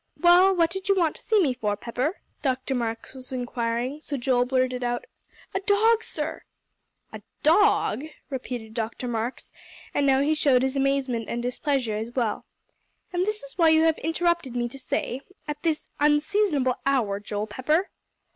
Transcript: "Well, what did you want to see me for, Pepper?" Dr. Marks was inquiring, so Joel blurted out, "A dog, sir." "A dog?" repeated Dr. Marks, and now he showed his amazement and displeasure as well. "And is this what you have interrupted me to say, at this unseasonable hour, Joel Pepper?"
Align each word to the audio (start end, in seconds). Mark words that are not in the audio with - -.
"Well, 0.19 0.55
what 0.55 0.71
did 0.71 0.89
you 0.89 0.95
want 0.95 1.15
to 1.17 1.21
see 1.21 1.39
me 1.39 1.53
for, 1.53 1.77
Pepper?" 1.77 2.21
Dr. 2.41 2.73
Marks 2.73 3.13
was 3.13 3.31
inquiring, 3.31 4.01
so 4.01 4.17
Joel 4.17 4.45
blurted 4.45 4.83
out, 4.83 5.05
"A 5.53 5.59
dog, 5.59 6.03
sir." 6.03 6.41
"A 7.13 7.21
dog?" 7.43 8.05
repeated 8.31 8.73
Dr. 8.73 9.07
Marks, 9.07 9.51
and 9.93 10.07
now 10.07 10.21
he 10.21 10.33
showed 10.33 10.63
his 10.63 10.75
amazement 10.75 11.25
and 11.29 11.43
displeasure 11.43 11.95
as 11.97 12.09
well. 12.15 12.45
"And 13.13 13.27
is 13.27 13.41
this 13.41 13.55
what 13.59 13.73
you 13.73 13.83
have 13.83 13.99
interrupted 13.99 14.55
me 14.55 14.67
to 14.69 14.79
say, 14.79 15.21
at 15.47 15.61
this 15.61 15.87
unseasonable 15.99 16.79
hour, 16.83 17.19
Joel 17.19 17.45
Pepper?" 17.45 17.91